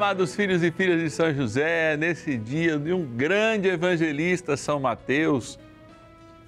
amados 0.00 0.34
filhos 0.34 0.62
e 0.62 0.70
filhas 0.70 0.98
de 0.98 1.10
São 1.10 1.30
José, 1.34 1.94
nesse 1.94 2.38
dia 2.38 2.78
de 2.78 2.90
um 2.90 3.04
grande 3.04 3.68
evangelista, 3.68 4.56
São 4.56 4.80
Mateus, 4.80 5.58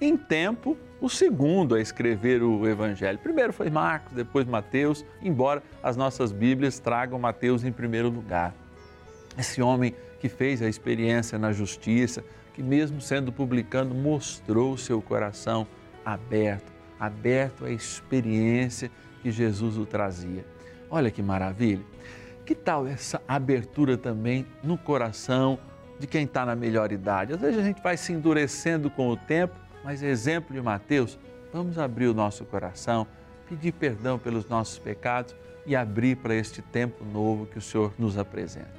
em 0.01 0.17
tempo, 0.17 0.75
o 0.99 1.07
segundo 1.07 1.75
a 1.75 1.79
escrever 1.79 2.41
o 2.41 2.67
Evangelho. 2.67 3.19
Primeiro 3.19 3.53
foi 3.53 3.69
Marcos, 3.69 4.11
depois 4.13 4.47
Mateus, 4.47 5.05
embora 5.21 5.61
as 5.83 5.95
nossas 5.95 6.31
Bíblias 6.31 6.79
tragam 6.79 7.19
Mateus 7.19 7.63
em 7.63 7.71
primeiro 7.71 8.09
lugar. 8.09 8.55
Esse 9.37 9.61
homem 9.61 9.93
que 10.19 10.27
fez 10.27 10.59
a 10.63 10.67
experiência 10.67 11.37
na 11.37 11.51
justiça, 11.51 12.23
que 12.55 12.63
mesmo 12.63 12.99
sendo 12.99 13.31
publicano, 13.31 13.93
mostrou 13.93 14.75
seu 14.79 14.99
coração 14.99 15.67
aberto, 16.03 16.71
aberto 16.99 17.65
à 17.65 17.71
experiência 17.71 18.89
que 19.21 19.29
Jesus 19.29 19.77
o 19.77 19.85
trazia. 19.85 20.43
Olha 20.89 21.11
que 21.11 21.21
maravilha! 21.21 21.85
Que 22.53 22.59
tal 22.59 22.85
essa 22.85 23.19
abertura 23.27 23.97
também 23.97 24.45
no 24.61 24.77
coração 24.77 25.57
de 25.97 26.05
quem 26.05 26.25
está 26.25 26.45
na 26.45 26.55
melhor 26.55 26.91
idade? 26.91 27.33
Às 27.33 27.41
vezes 27.41 27.57
a 27.57 27.63
gente 27.63 27.81
vai 27.81 27.97
se 27.97 28.13
endurecendo 28.13 28.91
com 28.91 29.09
o 29.09 29.17
tempo, 29.17 29.55
mas 29.83 30.03
exemplo 30.03 30.53
de 30.53 30.61
Mateus, 30.61 31.17
vamos 31.51 31.79
abrir 31.79 32.05
o 32.05 32.13
nosso 32.13 32.45
coração, 32.45 33.07
pedir 33.49 33.71
perdão 33.71 34.19
pelos 34.19 34.47
nossos 34.47 34.77
pecados 34.77 35.35
e 35.65 35.75
abrir 35.75 36.17
para 36.17 36.35
este 36.35 36.61
tempo 36.61 37.03
novo 37.03 37.47
que 37.47 37.57
o 37.57 37.61
Senhor 37.61 37.91
nos 37.97 38.19
apresenta. 38.19 38.69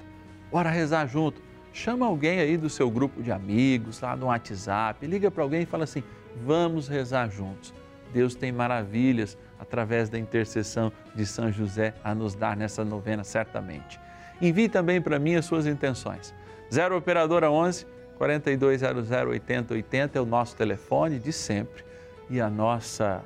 Bora 0.52 0.70
rezar 0.70 1.08
junto. 1.08 1.42
Chama 1.72 2.06
alguém 2.06 2.38
aí 2.38 2.56
do 2.56 2.70
seu 2.70 2.88
grupo 2.88 3.24
de 3.24 3.32
amigos, 3.32 4.00
lá 4.00 4.14
no 4.14 4.26
WhatsApp, 4.26 5.04
liga 5.04 5.32
para 5.32 5.42
alguém 5.42 5.62
e 5.62 5.66
fala 5.66 5.82
assim: 5.82 6.04
vamos 6.46 6.86
rezar 6.86 7.28
juntos. 7.28 7.74
Deus 8.14 8.36
tem 8.36 8.52
maravilhas 8.52 9.36
através 9.58 10.08
da 10.08 10.16
intercessão 10.16 10.92
de 11.16 11.26
São 11.26 11.50
José 11.50 11.92
a 12.04 12.14
nos 12.14 12.34
dar 12.36 12.56
nessa 12.56 12.84
novena, 12.84 13.24
certamente. 13.24 13.98
Envie 14.40 14.68
também 14.68 15.02
para 15.02 15.18
mim 15.18 15.34
as 15.34 15.44
suas 15.44 15.66
intenções. 15.66 16.32
0 16.72 16.96
Operadora 16.96 17.50
11 17.50 17.86
4200 18.16 19.10
8080 19.10 20.16
é 20.16 20.22
o 20.22 20.24
nosso 20.24 20.54
telefone 20.54 21.18
de 21.18 21.32
sempre 21.32 21.84
e 22.30 22.40
a 22.40 22.48
nossa 22.48 23.22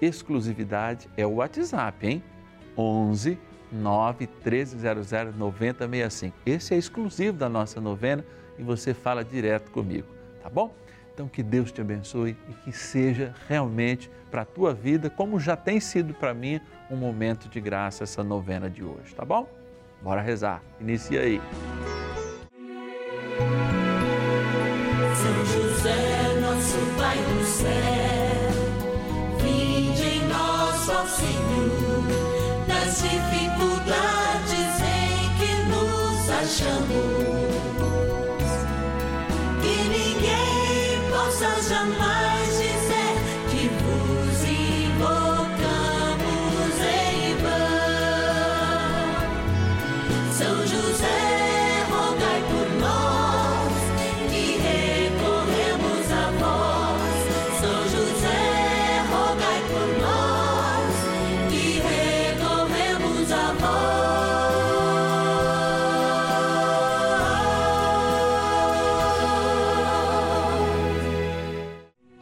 exclusividade 0.00 1.08
é 1.16 1.26
o 1.26 1.34
WhatsApp, 1.34 2.06
hein? 2.06 2.22
11 2.76 3.36
9 3.72 4.28
1300 4.44 5.34
9065. 5.36 6.36
Esse 6.46 6.74
é 6.74 6.78
exclusivo 6.78 7.36
da 7.36 7.48
nossa 7.48 7.80
novena 7.80 8.24
e 8.56 8.62
você 8.62 8.94
fala 8.94 9.24
direto 9.24 9.70
comigo, 9.72 10.06
tá 10.40 10.48
bom? 10.48 10.72
Então, 11.18 11.26
que 11.26 11.42
Deus 11.42 11.72
te 11.72 11.80
abençoe 11.80 12.36
e 12.48 12.52
que 12.52 12.70
seja 12.70 13.34
realmente 13.48 14.08
para 14.30 14.42
a 14.42 14.44
tua 14.44 14.72
vida, 14.72 15.10
como 15.10 15.40
já 15.40 15.56
tem 15.56 15.80
sido 15.80 16.14
para 16.14 16.32
mim, 16.32 16.60
um 16.88 16.94
momento 16.94 17.48
de 17.48 17.60
graça 17.60 18.04
essa 18.04 18.22
novena 18.22 18.70
de 18.70 18.84
hoje, 18.84 19.16
tá 19.16 19.24
bom? 19.24 19.48
Bora 20.00 20.20
rezar. 20.20 20.62
Inicia 20.80 21.22
aí. 21.22 21.40
São 25.16 25.44
José, 25.44 26.40
nosso 26.40 26.78
Pai 26.96 27.16
do 27.16 27.44
céu, 27.44 28.52
vinde 29.42 30.02
em 30.04 30.28
Senhor, 31.08 32.06
dificuldades 32.94 34.80
em 34.82 35.34
que 35.36 35.52
nos 35.68 36.30
achamos. 36.30 37.27
'Cause 41.58 41.72
I'm 41.72 41.98
mine. 41.98 42.27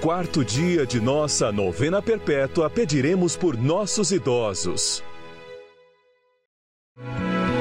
quarto 0.00 0.44
dia 0.44 0.84
de 0.86 1.00
nossa 1.00 1.50
novena 1.50 2.02
perpétua, 2.02 2.68
pediremos 2.68 3.34
por 3.34 3.56
nossos 3.56 4.12
idosos. 4.12 5.02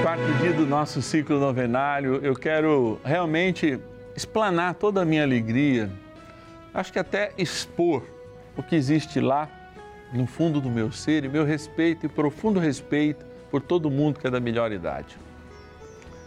Quarto 0.02 0.34
dia 0.42 0.54
do 0.54 0.66
nosso 0.66 1.02
ciclo 1.02 1.40
novenário, 1.40 2.20
eu 2.24 2.36
quero 2.36 3.00
realmente 3.04 3.80
explanar 4.16 4.76
toda 4.76 5.02
a 5.02 5.06
minha 5.06 5.24
alegria, 5.24 5.90
acho 6.74 6.92
que 6.92 7.00
até 7.00 7.32
expor 7.38 8.04
o 8.56 8.62
que 8.62 8.76
existe 8.76 9.20
lá 9.20 9.50
no 10.14 10.28
fundo 10.28 10.60
do 10.60 10.70
meu 10.70 10.92
ser 10.92 11.24
e 11.24 11.30
meu 11.30 11.46
respeito 11.46 12.06
e 12.06 12.10
profundo 12.10 12.60
respeito 12.60 13.26
por 13.50 13.62
todo 13.62 13.90
mundo 13.90 14.20
que 14.20 14.28
é 14.28 14.30
da 14.30 14.40
melhor 14.40 14.72
idade. 14.72 15.18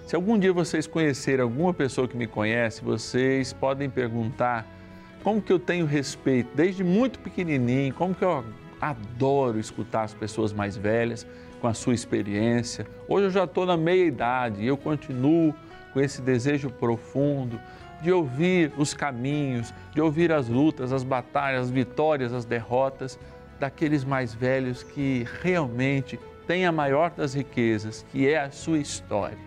Se 0.06 0.16
algum 0.16 0.38
dia 0.38 0.52
vocês 0.52 0.86
conhecerem 0.86 1.42
alguma 1.42 1.74
pessoa 1.74 2.08
que 2.08 2.16
me 2.16 2.26
conhece, 2.26 2.82
vocês 2.82 3.52
podem 3.52 3.90
perguntar 3.90 4.77
como 5.22 5.42
que 5.42 5.52
eu 5.52 5.58
tenho 5.58 5.86
respeito 5.86 6.50
desde 6.54 6.84
muito 6.84 7.18
pequenininho, 7.18 7.92
como 7.94 8.14
que 8.14 8.24
eu 8.24 8.44
adoro 8.80 9.58
escutar 9.58 10.02
as 10.02 10.14
pessoas 10.14 10.52
mais 10.52 10.76
velhas 10.76 11.26
com 11.60 11.66
a 11.66 11.74
sua 11.74 11.94
experiência. 11.94 12.86
Hoje 13.08 13.26
eu 13.26 13.30
já 13.30 13.44
estou 13.44 13.66
na 13.66 13.76
meia 13.76 14.04
idade 14.04 14.62
e 14.62 14.66
eu 14.66 14.76
continuo 14.76 15.54
com 15.92 16.00
esse 16.00 16.22
desejo 16.22 16.70
profundo 16.70 17.60
de 18.00 18.12
ouvir 18.12 18.72
os 18.78 18.94
caminhos, 18.94 19.74
de 19.92 20.00
ouvir 20.00 20.30
as 20.30 20.48
lutas, 20.48 20.92
as 20.92 21.02
batalhas, 21.02 21.62
as 21.62 21.70
vitórias, 21.70 22.32
as 22.32 22.44
derrotas 22.44 23.18
daqueles 23.58 24.04
mais 24.04 24.32
velhos 24.32 24.84
que 24.84 25.26
realmente 25.42 26.18
têm 26.46 26.64
a 26.64 26.70
maior 26.70 27.10
das 27.10 27.34
riquezas, 27.34 28.06
que 28.12 28.28
é 28.28 28.38
a 28.38 28.50
sua 28.50 28.78
história. 28.78 29.38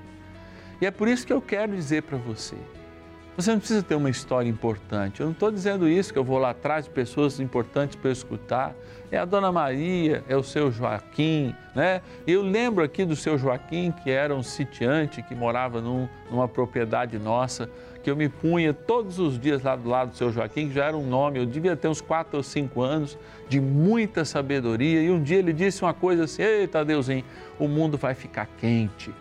E 0.82 0.86
é 0.86 0.92
por 0.92 1.08
isso 1.08 1.26
que 1.26 1.32
eu 1.32 1.42
quero 1.42 1.74
dizer 1.74 2.04
para 2.04 2.18
você 2.18 2.58
você 3.38 3.52
não 3.52 3.60
precisa 3.60 3.82
ter 3.82 3.96
uma 3.96 4.10
história 4.10 4.50
importante. 4.50 5.22
Eu 5.22 5.28
não 5.28 5.34
estou 5.34 5.50
dizendo 5.50 5.88
isso, 5.88 6.12
que 6.12 6.20
eu 6.20 6.24
vou 6.24 6.38
lá 6.38 6.50
atrás 6.50 6.86
de 6.86 6.92
pessoas 6.92 7.40
importantes 7.40 7.96
para 7.96 8.10
eu 8.10 8.14
escutar. 8.14 8.76
É 9.10 9.18
a 9.18 9.26
Dona 9.26 9.52
Maria, 9.52 10.24
é 10.28 10.36
o 10.36 10.44
seu 10.44 10.72
Joaquim, 10.72 11.56
né? 11.74 12.02
Eu 12.28 12.42
lembro 12.42 12.84
aqui 12.84 13.06
do 13.06 13.16
seu 13.16 13.38
Joaquim, 13.38 13.92
que 13.92 14.10
era 14.10 14.36
um 14.36 14.44
sitiante 14.44 15.22
que 15.22 15.34
morava 15.34 15.82
num, 15.82 16.08
numa 16.30 16.48
propriedade 16.48 17.18
nossa, 17.18 17.70
que 18.04 18.10
eu 18.10 18.16
me 18.16 18.28
punha 18.28 18.74
todos 18.74 19.20
os 19.20 19.40
dias 19.40 19.64
lá 19.64 19.76
do 19.76 19.88
lado 19.88 20.12
do 20.12 20.18
seu 20.18 20.32
Joaquim, 20.32 20.68
que 20.68 20.74
já 20.74 20.86
era 20.86 20.98
um 20.98 21.06
nome, 21.06 21.40
eu 21.40 21.46
devia 21.46 21.76
ter 21.76 21.88
uns 21.88 22.02
quatro 22.02 22.38
ou 22.38 22.44
cinco 22.44 22.82
anos, 22.82 23.18
de 23.48 23.60
muita 23.60 24.26
sabedoria. 24.26 25.02
E 25.02 25.12
um 25.12 25.22
dia 25.22 25.38
ele 25.38 25.54
disse 25.54 25.82
uma 25.84 25.94
coisa 25.94 26.26
assim: 26.26 26.42
Eita, 26.42 26.84
Deusinho, 26.84 27.24
o 27.60 27.68
mundo 27.68 27.98
vai 27.98 28.14
ficar 28.14 28.48
quente 28.58 29.14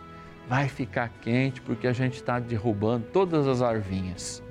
vai 0.51 0.69
ficar 0.69 1.09
quente 1.21 1.61
porque 1.61 1.87
a 1.87 1.93
gente 1.93 2.15
está 2.15 2.41
derrubando 2.41 3.07
todas 3.13 3.47
as 3.47 3.63
arvinhas. 3.63 4.43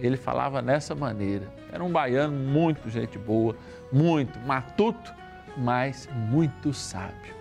Ele 0.00 0.16
falava 0.16 0.62
nessa 0.62 0.94
maneira. 0.94 1.46
Era 1.70 1.84
um 1.84 1.92
baiano 1.92 2.34
muito 2.34 2.88
gente 2.88 3.18
boa, 3.18 3.54
muito 3.92 4.38
matuto, 4.46 5.12
mas 5.54 6.08
muito 6.30 6.72
sábio. 6.72 7.34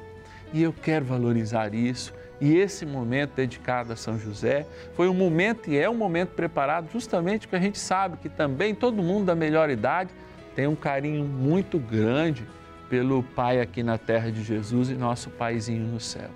E 0.52 0.62
eu 0.62 0.74
quero 0.74 1.06
valorizar 1.06 1.74
isso 1.74 2.14
E 2.42 2.58
esse 2.58 2.86
momento 2.86 3.36
dedicado 3.36 3.94
a 3.94 3.96
São 3.96 4.20
José 4.20 4.68
foi 4.94 5.08
um 5.08 5.14
momento 5.14 5.70
e 5.70 5.78
é 5.78 5.90
um 5.90 5.96
momento 5.96 6.32
preparado 6.32 6.90
justamente 6.92 7.48
porque 7.48 7.56
a 7.56 7.62
gente 7.62 7.80
sabe 7.80 8.18
que 8.18 8.28
também 8.28 8.76
todo 8.76 9.02
mundo 9.02 9.28
da 9.28 9.36
melhor 9.36 9.70
idade 9.70 10.10
tem 10.54 10.68
um 10.68 10.76
carinho 10.76 11.24
muito 11.24 11.80
grande 11.80 12.46
pelo 12.90 13.24
Pai 13.24 13.62
aqui 13.62 13.82
na 13.82 13.98
terra 13.98 14.30
de 14.30 14.44
Jesus 14.44 14.90
e 14.90 14.96
nosso 14.96 15.30
Paizinho 15.30 15.86
no 15.86 16.00
céu. 16.00 16.30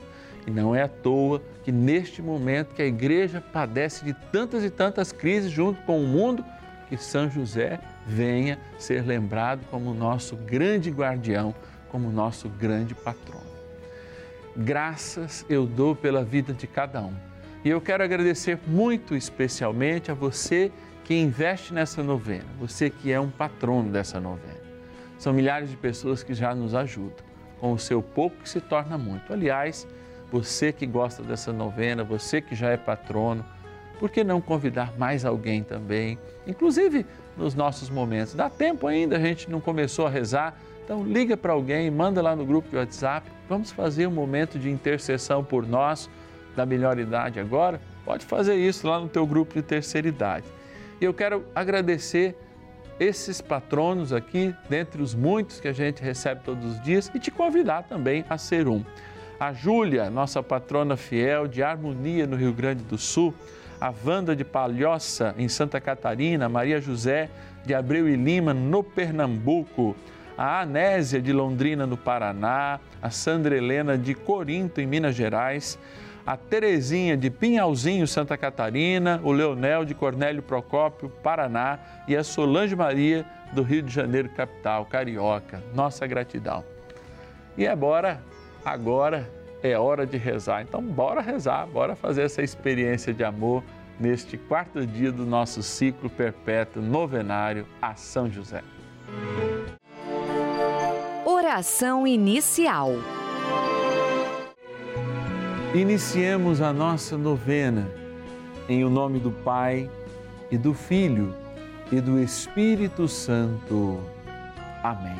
E 0.45 0.51
não 0.51 0.75
é 0.75 0.83
à 0.83 0.87
toa 0.87 1.41
que 1.63 1.71
neste 1.71 2.21
momento 2.21 2.75
que 2.75 2.81
a 2.81 2.85
igreja 2.85 3.41
padece 3.41 4.05
de 4.05 4.13
tantas 4.31 4.63
e 4.63 4.69
tantas 4.69 5.11
crises 5.11 5.51
junto 5.51 5.81
com 5.81 5.99
o 6.03 6.07
mundo, 6.07 6.45
que 6.87 6.97
São 6.97 7.29
José 7.29 7.79
venha 8.05 8.59
ser 8.77 9.03
lembrado 9.03 9.65
como 9.71 9.93
nosso 9.93 10.35
grande 10.35 10.91
guardião, 10.91 11.53
como 11.89 12.11
nosso 12.11 12.47
grande 12.47 12.93
patrono. 12.93 13.55
Graças 14.55 15.45
eu 15.49 15.65
dou 15.65 15.95
pela 15.95 16.23
vida 16.23 16.53
de 16.53 16.67
cada 16.67 17.01
um. 17.01 17.13
E 17.63 17.69
eu 17.69 17.81
quero 17.81 18.03
agradecer 18.03 18.59
muito 18.67 19.15
especialmente 19.15 20.11
a 20.11 20.13
você 20.13 20.71
que 21.03 21.15
investe 21.15 21.73
nessa 21.73 22.03
novena, 22.03 22.45
você 22.59 22.89
que 22.89 23.11
é 23.11 23.19
um 23.19 23.29
patrono 23.29 23.91
dessa 23.91 24.19
novena. 24.19 24.65
São 25.17 25.33
milhares 25.33 25.69
de 25.69 25.77
pessoas 25.77 26.21
que 26.21 26.33
já 26.33 26.53
nos 26.53 26.75
ajudam. 26.75 27.25
Com 27.59 27.73
o 27.73 27.79
seu 27.79 28.01
pouco 28.01 28.37
que 28.43 28.49
se 28.49 28.59
torna 28.59 28.97
muito. 28.97 29.31
Aliás, 29.33 29.87
você 30.31 30.71
que 30.71 30.85
gosta 30.85 31.23
dessa 31.23 31.53
novena, 31.53 32.03
você 32.03 32.41
que 32.41 32.55
já 32.55 32.69
é 32.69 32.77
patrono, 32.77 33.45
por 33.99 34.09
que 34.09 34.23
não 34.23 34.41
convidar 34.41 34.93
mais 34.97 35.25
alguém 35.25 35.63
também? 35.63 36.17
Inclusive 36.45 37.05
nos 37.37 37.55
nossos 37.55 37.89
momentos. 37.89 38.33
Dá 38.33 38.49
tempo 38.49 38.87
ainda, 38.87 39.17
a 39.17 39.19
gente 39.19 39.49
não 39.49 39.61
começou 39.61 40.05
a 40.05 40.09
rezar. 40.09 40.55
Então 40.83 41.03
liga 41.03 41.35
para 41.35 41.53
alguém, 41.53 41.89
manda 41.89 42.21
lá 42.21 42.35
no 42.35 42.45
grupo 42.45 42.69
de 42.69 42.75
WhatsApp. 42.75 43.29
Vamos 43.47 43.71
fazer 43.71 44.07
um 44.07 44.11
momento 44.11 44.59
de 44.59 44.69
intercessão 44.69 45.43
por 45.43 45.67
nós 45.67 46.09
da 46.55 46.65
melhor 46.65 46.97
idade 46.99 47.39
agora? 47.39 47.79
Pode 48.03 48.25
fazer 48.25 48.55
isso 48.55 48.87
lá 48.87 48.99
no 48.99 49.09
teu 49.09 49.25
grupo 49.25 49.53
de 49.53 49.61
terceira 49.61 50.07
idade. 50.07 50.45
E 51.01 51.05
eu 51.05 51.13
quero 51.13 51.45
agradecer 51.53 52.35
esses 52.99 53.41
patronos 53.41 54.13
aqui, 54.13 54.55
dentre 54.69 55.01
os 55.01 55.13
muitos 55.13 55.59
que 55.59 55.67
a 55.67 55.73
gente 55.73 56.01
recebe 56.01 56.41
todos 56.45 56.63
os 56.65 56.81
dias, 56.81 57.11
e 57.13 57.19
te 57.19 57.29
convidar 57.29 57.83
também 57.83 58.23
a 58.29 58.37
ser 58.37 58.67
um 58.67 58.85
a 59.39 59.53
Júlia, 59.53 60.09
nossa 60.09 60.41
patrona 60.41 60.95
fiel 60.95 61.47
de 61.47 61.61
Harmonia 61.61 62.25
no 62.25 62.35
Rio 62.35 62.53
Grande 62.53 62.83
do 62.83 62.97
Sul, 62.97 63.33
a 63.79 63.93
Wanda 64.05 64.35
de 64.35 64.45
Palhoça 64.45 65.35
em 65.37 65.49
Santa 65.49 65.81
Catarina, 65.81 66.47
Maria 66.47 66.79
José 66.79 67.29
de 67.65 67.73
Abreu 67.73 68.07
e 68.07 68.15
Lima 68.15 68.53
no 68.53 68.83
Pernambuco, 68.83 69.95
a 70.37 70.61
Anésia 70.61 71.21
de 71.21 71.33
Londrina 71.33 71.85
no 71.85 71.97
Paraná, 71.97 72.79
a 73.01 73.09
Sandra 73.09 73.55
Helena 73.55 73.97
de 73.97 74.13
Corinto 74.13 74.79
em 74.79 74.85
Minas 74.85 75.15
Gerais, 75.15 75.77
a 76.25 76.35
Terezinha 76.35 77.15
de 77.15 77.29
Pinhalzinho, 77.29 78.07
Santa 78.07 78.35
Catarina, 78.35 79.21
o 79.23 79.31
Leonel 79.31 79.85
de 79.85 79.93
Cornélio 79.93 80.41
Procópio, 80.41 81.07
Paraná. 81.07 81.77
E 82.07 82.15
a 82.15 82.23
Solange 82.23 82.75
Maria 82.75 83.23
do 83.53 83.61
Rio 83.61 83.83
de 83.83 83.93
Janeiro, 83.93 84.29
capital, 84.29 84.85
carioca. 84.85 85.61
Nossa 85.75 86.07
gratidão. 86.07 86.63
E 87.55 87.67
agora 87.67 88.19
agora 88.65 89.31
é 89.61 89.77
hora 89.77 90.05
de 90.05 90.17
rezar. 90.17 90.63
Então, 90.63 90.81
bora 90.81 91.21
rezar, 91.21 91.67
bora 91.67 91.95
fazer 91.95 92.23
essa 92.23 92.41
experiência 92.41 93.13
de 93.13 93.23
amor 93.23 93.63
neste 93.99 94.37
quarto 94.37 94.85
dia 94.85 95.11
do 95.11 95.25
nosso 95.25 95.61
ciclo 95.61 96.09
perpétuo 96.09 96.81
novenário 96.81 97.65
a 97.81 97.95
São 97.95 98.29
José. 98.29 98.63
Oração 101.23 102.05
inicial. 102.07 102.91
Iniciemos 105.73 106.61
a 106.61 106.73
nossa 106.73 107.17
novena 107.17 107.87
em 108.67 108.83
o 108.83 108.89
nome 108.89 109.19
do 109.19 109.31
Pai 109.31 109.89
e 110.49 110.57
do 110.57 110.73
Filho 110.73 111.33
e 111.91 112.01
do 112.01 112.19
Espírito 112.19 113.07
Santo. 113.07 113.99
Amém. 114.81 115.17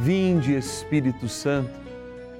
Vinde, 0.00 0.54
Espírito 0.54 1.28
Santo 1.28 1.83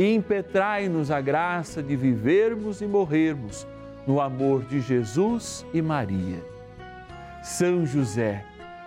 e 0.00 0.14
impetrai-nos 0.14 1.10
a 1.10 1.20
graça 1.20 1.82
de 1.82 1.94
vivermos 1.94 2.80
e 2.80 2.86
morrermos 2.86 3.66
no 4.06 4.18
amor 4.18 4.64
de 4.64 4.80
Jesus 4.80 5.66
e 5.74 5.82
Maria. 5.82 6.42
São 7.42 7.84
José, 7.84 8.42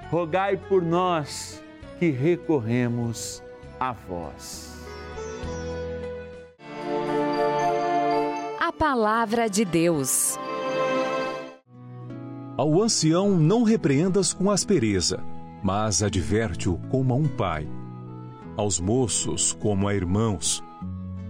rogai 0.09 0.57
por 0.57 0.81
nós 0.81 1.63
que 1.99 2.09
recorremos 2.09 3.43
a 3.79 3.91
vós. 3.91 4.73
A 8.59 8.71
Palavra 8.71 9.47
de 9.47 9.63
Deus. 9.63 10.35
Ao 12.57 12.81
ancião 12.81 13.37
não 13.37 13.61
repreendas 13.61 14.33
com 14.33 14.49
aspereza, 14.49 15.23
mas 15.61 16.01
adverte-o 16.01 16.79
como 16.89 17.13
a 17.13 17.17
um 17.17 17.27
pai. 17.27 17.67
Aos 18.57 18.79
moços 18.79 19.53
como 19.53 19.87
a 19.87 19.93
irmãos 19.93 20.63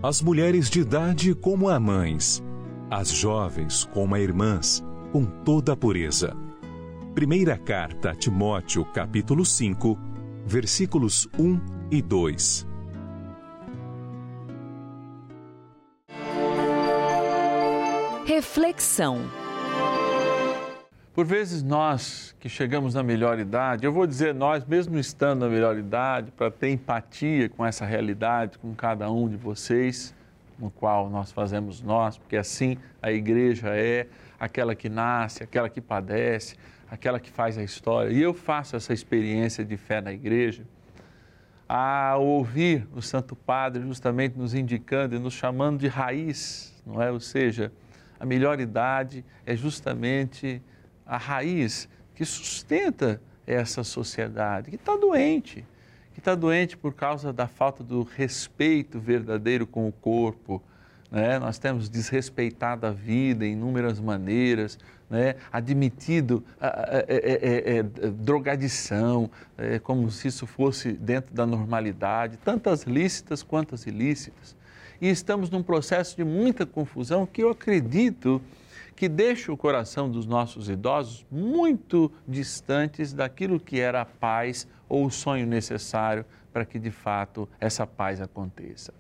as 0.03 0.21
mulheres 0.21 0.69
de 0.69 0.81
idade 0.81 1.33
como 1.33 1.69
a 1.69 1.79
mães, 1.79 2.43
as 2.91 3.07
jovens 3.09 3.85
como 3.85 4.13
a 4.13 4.19
irmãs, 4.19 4.83
com 5.13 5.23
toda 5.25 5.71
a 5.71 5.77
pureza. 5.77 6.35
Primeira 7.15 7.57
carta 7.57 8.11
a 8.11 8.15
Timóteo, 8.15 8.83
capítulo 8.83 9.45
5, 9.45 9.97
versículos 10.45 11.25
1 11.39 11.57
e 11.89 12.01
2. 12.01 12.67
Reflexão. 18.25 19.21
Por 21.13 21.25
vezes 21.25 21.61
nós 21.61 22.35
que 22.39 22.49
chegamos 22.49 22.95
na 22.95 23.03
melhor 23.03 23.37
idade, 23.37 23.85
eu 23.85 23.93
vou 23.93 24.07
dizer 24.07 24.33
nós, 24.33 24.65
mesmo 24.65 24.97
estando 24.97 25.41
na 25.41 25.47
melhor 25.47 25.77
idade, 25.77 26.31
para 26.31 26.49
ter 26.49 26.69
empatia 26.69 27.47
com 27.49 27.63
essa 27.63 27.85
realidade, 27.85 28.57
com 28.57 28.73
cada 28.73 29.11
um 29.11 29.29
de 29.29 29.37
vocês, 29.37 30.11
no 30.57 30.71
qual 30.71 31.11
nós 31.11 31.31
fazemos 31.31 31.83
nós, 31.83 32.17
porque 32.17 32.35
assim 32.35 32.79
a 32.99 33.11
igreja 33.11 33.69
é 33.75 34.07
aquela 34.39 34.73
que 34.73 34.89
nasce, 34.89 35.43
aquela 35.43 35.69
que 35.69 35.79
padece, 35.79 36.55
aquela 36.89 37.19
que 37.19 37.29
faz 37.29 37.59
a 37.59 37.63
história. 37.63 38.11
E 38.11 38.19
eu 38.19 38.33
faço 38.33 38.75
essa 38.75 38.91
experiência 38.91 39.63
de 39.63 39.77
fé 39.77 40.01
na 40.01 40.11
igreja 40.11 40.65
ao 41.69 42.25
ouvir 42.25 42.87
o 42.91 43.03
Santo 43.03 43.35
Padre 43.35 43.83
justamente 43.83 44.35
nos 44.35 44.55
indicando 44.55 45.15
e 45.15 45.19
nos 45.19 45.33
chamando 45.35 45.77
de 45.77 45.87
raiz, 45.87 46.73
não 46.83 46.99
é? 46.99 47.11
Ou 47.11 47.19
seja, 47.19 47.71
a 48.19 48.25
melhor 48.25 48.59
idade 48.59 49.23
é 49.45 49.55
justamente 49.55 50.59
a 51.05 51.17
raiz 51.17 51.87
que 52.15 52.25
sustenta 52.25 53.21
essa 53.45 53.83
sociedade, 53.83 54.69
que 54.69 54.75
está 54.75 54.95
doente, 54.95 55.65
que 56.13 56.19
está 56.19 56.35
doente 56.35 56.77
por 56.77 56.93
causa 56.93 57.33
da 57.33 57.47
falta 57.47 57.83
do 57.83 58.03
respeito 58.03 58.99
verdadeiro 58.99 59.65
com 59.65 59.87
o 59.87 59.91
corpo. 59.91 60.61
Né? 61.11 61.37
Nós 61.39 61.57
temos 61.57 61.89
desrespeitado 61.89 62.85
a 62.87 62.91
vida 62.91 63.45
em 63.45 63.53
inúmeras 63.53 63.99
maneiras, 63.99 64.79
né? 65.09 65.35
admitido 65.51 66.43
a, 66.59 66.67
a, 66.67 66.71
a, 66.71 68.07
a, 68.07 68.09
drogadição, 68.09 69.29
é, 69.57 69.79
como 69.79 70.09
se 70.09 70.27
isso 70.27 70.47
fosse 70.47 70.93
dentro 70.93 71.33
da 71.33 71.45
normalidade, 71.45 72.37
tantas 72.37 72.83
lícitas 72.83 73.43
quanto 73.43 73.75
ilícitas. 73.87 74.55
E 75.01 75.09
estamos 75.09 75.49
num 75.49 75.61
processo 75.61 76.15
de 76.15 76.23
muita 76.23 76.65
confusão 76.65 77.25
que 77.25 77.43
eu 77.43 77.49
acredito 77.49 78.41
que 78.95 79.09
deixa 79.09 79.51
o 79.51 79.57
coração 79.57 80.09
dos 80.09 80.25
nossos 80.25 80.69
idosos 80.69 81.25
muito 81.31 82.11
distantes 82.27 83.13
daquilo 83.13 83.59
que 83.59 83.79
era 83.79 84.01
a 84.01 84.05
paz 84.05 84.67
ou 84.87 85.05
o 85.05 85.11
sonho 85.11 85.47
necessário 85.47 86.25
para 86.51 86.65
que 86.65 86.77
de 86.77 86.91
fato 86.91 87.49
essa 87.59 87.87
paz 87.87 88.21
aconteça. 88.21 88.93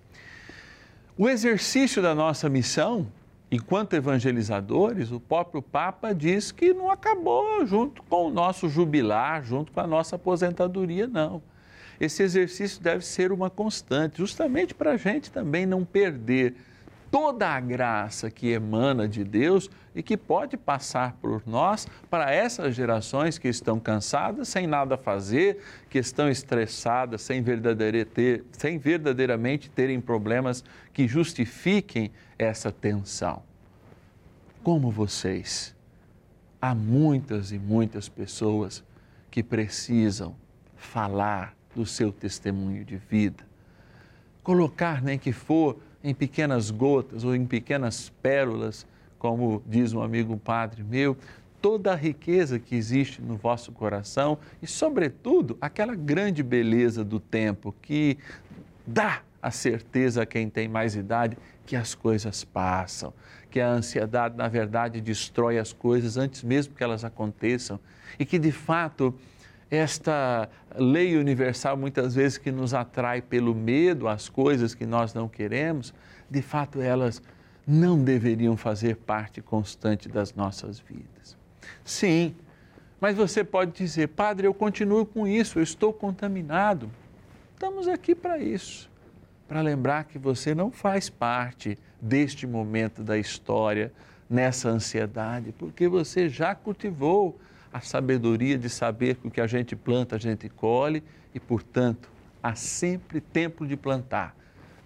O 1.15 1.29
exercício 1.29 2.01
da 2.01 2.15
nossa 2.15 2.49
missão, 2.49 3.07
enquanto 3.51 3.93
evangelizadores, 3.93 5.11
o 5.11 5.19
próprio 5.19 5.61
Papa 5.61 6.11
diz 6.11 6.51
que 6.51 6.73
não 6.73 6.89
acabou 6.89 7.63
junto 7.67 8.01
com 8.03 8.27
o 8.27 8.31
nosso 8.31 8.67
jubilar, 8.67 9.43
junto 9.43 9.71
com 9.71 9.79
a 9.79 9.85
nossa 9.85 10.15
aposentadoria, 10.15 11.05
não. 11.05 11.41
Esse 11.99 12.23
exercício 12.23 12.81
deve 12.81 13.05
ser 13.05 13.31
uma 13.31 13.51
constante, 13.51 14.17
justamente 14.17 14.73
para 14.73 14.93
a 14.93 14.97
gente 14.97 15.31
também 15.31 15.67
não 15.67 15.85
perder 15.85 16.55
toda 17.13 17.47
a 17.47 17.59
graça 17.59 18.31
que 18.31 18.49
emana 18.49 19.07
de 19.07 19.23
Deus 19.23 19.69
e 19.93 20.01
que 20.01 20.17
pode 20.17 20.57
passar 20.57 21.13
por 21.21 21.43
nós 21.45 21.87
para 22.09 22.33
essas 22.33 22.73
gerações 22.73 23.37
que 23.37 23.47
estão 23.47 23.79
cansadas, 23.79 24.47
sem 24.47 24.65
nada 24.65 24.97
fazer, 24.97 25.59
que 25.91 25.99
estão 25.99 26.27
estressadas, 26.27 27.21
sem, 27.21 27.43
ter, 28.15 28.43
sem 28.51 28.79
verdadeiramente 28.79 29.69
terem 29.69 30.01
problemas 30.01 30.65
que 30.91 31.07
justifiquem 31.07 32.11
essa 32.35 32.71
tensão. 32.71 33.43
Como 34.63 34.89
vocês, 34.89 35.75
há 36.59 36.73
muitas 36.73 37.51
e 37.51 37.59
muitas 37.59 38.09
pessoas 38.09 38.83
que 39.29 39.43
precisam 39.43 40.35
falar 40.75 41.55
do 41.75 41.85
seu 41.85 42.11
testemunho 42.11 42.83
de 42.83 42.97
vida, 42.97 43.43
colocar 44.41 44.99
nem 44.99 45.19
que 45.19 45.31
for 45.31 45.77
em 46.03 46.13
pequenas 46.13 46.69
gotas 46.69 47.23
ou 47.23 47.35
em 47.35 47.45
pequenas 47.45 48.11
pérolas, 48.21 48.85
como 49.17 49.63
diz 49.65 49.93
um 49.93 50.01
amigo 50.01 50.35
padre 50.37 50.83
meu, 50.83 51.17
toda 51.61 51.93
a 51.93 51.95
riqueza 51.95 52.59
que 52.59 52.75
existe 52.75 53.21
no 53.21 53.37
vosso 53.37 53.71
coração 53.71 54.37
e, 54.61 54.67
sobretudo, 54.67 55.57
aquela 55.61 55.95
grande 55.95 56.43
beleza 56.43 57.05
do 57.05 57.21
tempo 57.21 57.73
que 57.81 58.17
dá 58.85 59.21
a 59.41 59.49
certeza 59.49 60.23
a 60.23 60.25
quem 60.25 60.49
tem 60.49 60.67
mais 60.67 60.95
idade 60.95 61.37
que 61.65 61.77
as 61.77 61.95
coisas 61.95 62.43
passam, 62.43 63.13
que 63.49 63.61
a 63.61 63.69
ansiedade, 63.69 64.35
na 64.35 64.49
verdade, 64.49 64.99
destrói 64.99 65.57
as 65.57 65.71
coisas 65.71 66.17
antes 66.17 66.43
mesmo 66.43 66.75
que 66.75 66.83
elas 66.83 67.05
aconteçam 67.05 67.79
e 68.19 68.25
que, 68.25 68.37
de 68.37 68.51
fato, 68.51 69.15
esta 69.75 70.47
lei 70.77 71.17
universal, 71.17 71.75
muitas 71.75 72.13
vezes, 72.13 72.37
que 72.37 72.51
nos 72.51 72.75
atrai 72.75 73.23
pelo 73.23 73.55
medo 73.55 74.07
às 74.07 74.29
coisas 74.29 74.75
que 74.75 74.85
nós 74.85 75.15
não 75.15 75.27
queremos, 75.27 75.91
de 76.29 76.43
fato, 76.43 76.79
elas 76.79 77.19
não 77.65 77.97
deveriam 77.97 78.55
fazer 78.55 78.97
parte 78.97 79.41
constante 79.41 80.07
das 80.07 80.35
nossas 80.35 80.79
vidas. 80.79 81.35
Sim, 81.83 82.35
mas 83.01 83.15
você 83.15 83.43
pode 83.43 83.71
dizer, 83.71 84.09
Padre, 84.09 84.45
eu 84.45 84.53
continuo 84.53 85.07
com 85.07 85.27
isso, 85.27 85.57
eu 85.57 85.63
estou 85.63 85.91
contaminado. 85.91 86.87
Estamos 87.55 87.87
aqui 87.87 88.13
para 88.13 88.37
isso, 88.37 88.87
para 89.47 89.59
lembrar 89.61 90.03
que 90.03 90.19
você 90.19 90.53
não 90.53 90.69
faz 90.69 91.09
parte 91.09 91.79
deste 91.99 92.45
momento 92.45 93.01
da 93.01 93.17
história, 93.17 93.91
nessa 94.29 94.69
ansiedade, 94.69 95.51
porque 95.57 95.87
você 95.87 96.29
já 96.29 96.53
cultivou 96.53 97.39
a 97.73 97.81
sabedoria 97.81 98.57
de 98.57 98.69
saber 98.69 99.15
que 99.15 99.27
o 99.27 99.31
que 99.31 99.41
a 99.41 99.47
gente 99.47 99.75
planta, 99.75 100.15
a 100.15 100.19
gente 100.19 100.47
colhe 100.47 101.03
e, 101.33 101.39
portanto, 101.39 102.07
há 102.41 102.53
sempre 102.53 103.19
tempo 103.19 103.65
de 103.65 103.75
plantar. 103.75 104.35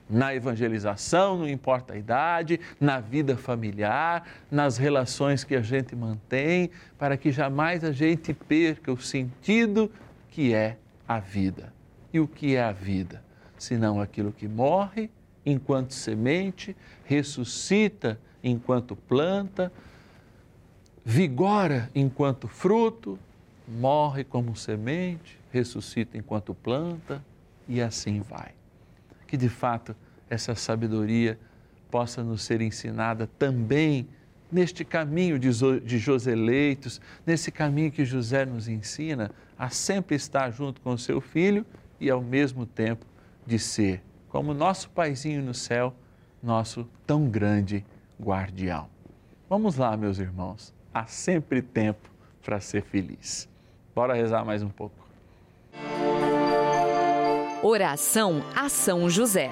Na 0.10 0.34
evangelização, 0.34 1.40
não 1.40 1.50
importa 1.50 1.94
a 1.94 1.98
idade, 1.98 2.62
na 2.80 3.02
vida 3.02 3.36
familiar, 3.36 4.26
nas 4.50 4.78
relações 4.78 5.44
que 5.44 5.54
a 5.54 5.62
gente 5.62 5.94
mantém, 5.98 6.70
para 6.98 7.18
que 7.18 7.30
jamais 7.30 7.84
a 7.84 7.92
gente 7.92 8.34
perca 8.34 8.94
o 8.94 8.98
sentido 8.98 9.92
que 10.30 10.54
é 10.54 10.78
a 11.06 11.20
vida. 11.20 11.74
E 12.14 12.22
o 12.22 12.28
que 12.28 12.56
é 12.56 12.64
a 12.64 12.72
vida? 12.72 13.22
Senão 13.58 14.00
aquilo 14.00 14.32
que 14.32 14.48
morre 14.48 15.10
enquanto 15.46 15.94
semente, 15.94 16.76
ressuscita 17.04 18.18
enquanto 18.42 18.96
planta, 18.96 19.72
vigora 21.10 21.90
enquanto 21.96 22.50
fruto, 22.50 23.18
morre 23.66 24.26
como 24.26 24.54
semente, 24.58 25.40
ressuscita 25.54 26.18
enquanto 26.18 26.54
planta 26.54 27.24
e 27.66 27.82
assim 27.82 28.20
vai. 28.20 28.52
Que 29.26 29.38
de 29.38 29.48
fato 29.48 29.96
essa 30.30 30.54
sabedoria 30.54 31.40
possa 31.90 32.22
nos 32.22 32.42
ser 32.42 32.60
ensinada 32.60 33.26
também 33.40 34.06
neste 34.52 34.84
caminho 34.84 35.40
de, 35.40 35.50
Joseleitos, 35.98 37.00
nesse 37.26 37.54
caminho 37.54 37.90
que 37.90 38.04
José 38.04 38.46
nos 38.46 38.68
ensina 38.68 39.32
a 39.58 39.70
sempre 39.70 40.18
estar 40.18 40.52
junto 40.52 40.82
com 40.82 40.92
o 40.92 40.98
seu 40.98 41.22
filho 41.22 41.66
e 42.02 42.10
ao 42.10 42.22
mesmo 42.22 42.66
tempo 42.66 43.06
de 43.46 43.58
ser, 43.58 44.04
como 44.28 44.54
nosso 44.54 44.90
paizinho 44.90 45.42
no 45.42 45.54
céu, 45.54 45.96
nosso 46.44 46.86
tão 47.06 47.30
grande 47.30 47.86
guardião. 48.22 48.90
Vamos 49.50 49.78
lá, 49.78 49.96
meus 49.96 50.20
irmãos 50.20 50.76
há 50.98 51.06
sempre 51.06 51.62
tempo 51.62 52.10
para 52.44 52.60
ser 52.60 52.82
feliz. 52.82 53.48
Bora 53.94 54.14
rezar 54.14 54.44
mais 54.44 54.64
um 54.64 54.70
pouco. 54.70 54.96
Oração 57.62 58.44
a 58.56 58.68
São 58.70 59.10
José. 59.10 59.52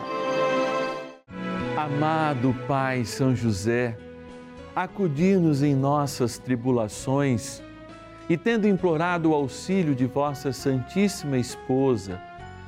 Amado 1.78 2.56
Pai 2.68 3.06
São 3.06 3.36
José, 3.36 3.98
acudir-nos 4.75 5.62
em 5.62 5.75
nossas 5.75 6.38
tribulações 6.38 7.62
e, 8.28 8.38
tendo 8.38 8.68
implorado 8.68 9.30
o 9.30 9.34
auxílio 9.34 9.94
de 9.94 10.06
vossa 10.06 10.52
Santíssima 10.52 11.38
Esposa, 11.38 12.20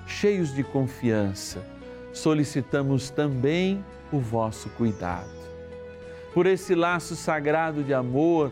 cheios 0.05 0.53
de 0.53 0.63
confiança, 0.63 1.65
solicitamos 2.13 3.09
também 3.09 3.83
o 4.11 4.19
vosso 4.19 4.69
cuidado. 4.69 5.37
Por 6.33 6.45
esse 6.45 6.75
laço 6.75 7.15
sagrado 7.15 7.83
de 7.83 7.93
amor, 7.93 8.51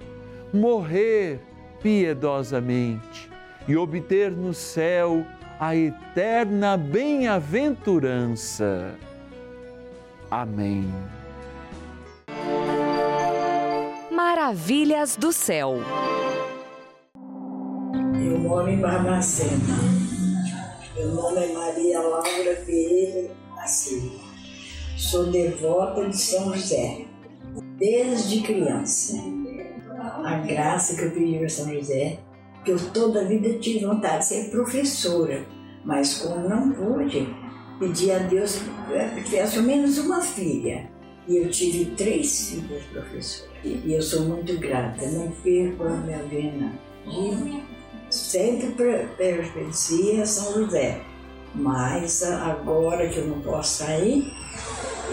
morrer 0.53 1.39
piedosamente 1.81 3.29
e 3.67 3.75
obter 3.75 4.31
no 4.31 4.53
céu 4.53 5.25
a 5.59 5.75
eterna 5.75 6.77
bem-aventurança. 6.77 8.95
Amém. 10.29 10.87
Maravilhas 14.11 15.15
do 15.15 15.31
céu. 15.31 15.77
Eu 18.23 18.39
moro 18.39 18.69
em 18.69 18.79
Barbacena. 18.79 19.79
Meu 20.95 21.07
nome 21.09 21.45
é 21.45 21.53
Maria 21.53 21.99
Laura 21.99 22.55
Pereira 22.65 23.29
da 23.55 23.67
Silva. 23.67 24.31
Sou 24.97 25.31
devota 25.31 26.07
de 26.07 26.17
São 26.17 26.53
José, 26.53 27.05
desde 27.77 28.41
criança. 28.41 29.40
A 30.23 30.37
graça 30.39 30.95
que 30.95 31.03
eu 31.03 31.11
pedi 31.11 31.37
para 31.37 31.49
São 31.49 31.73
José, 31.73 32.19
que 32.63 32.71
eu 32.71 32.79
toda 32.91 33.21
a 33.21 33.23
vida 33.25 33.57
tive 33.59 33.85
vontade 33.85 34.19
de 34.19 34.25
ser 34.25 34.51
professora, 34.51 35.45
mas 35.83 36.19
como 36.19 36.47
não 36.47 36.71
pude, 36.71 37.27
pedi 37.79 38.11
a 38.11 38.19
Deus 38.19 38.59
que 39.15 39.23
tivesse 39.23 39.57
ao 39.57 39.63
menos 39.63 39.97
uma 39.97 40.21
filha. 40.21 40.89
E 41.27 41.37
eu 41.37 41.49
tive 41.49 41.85
três 41.95 42.49
filhas 42.49 42.83
professoras. 42.85 43.51
E 43.63 43.93
eu 43.93 44.01
sou 44.01 44.23
muito 44.23 44.57
grata, 44.57 45.07
não 45.07 45.31
perco 45.31 45.83
a 45.83 45.89
minha 45.89 46.23
vena. 46.23 46.73
E 47.07 47.63
sempre 48.09 48.73
pertencia 49.17 50.23
a 50.23 50.25
São 50.25 50.53
José. 50.53 51.01
Mas 51.53 52.23
agora 52.23 53.07
que 53.09 53.17
eu 53.17 53.27
não 53.27 53.41
posso 53.41 53.83
sair, 53.83 54.31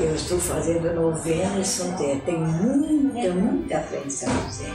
eu 0.01 0.15
estou 0.15 0.39
fazendo 0.39 0.93
novena 0.95 1.63
São 1.65 1.91
José. 1.93 2.21
Tem 2.25 2.39
muita, 2.39 3.35
muita 3.35 3.81
fé 3.81 4.03
em 4.05 4.11
São 4.11 4.33
José. 4.45 4.67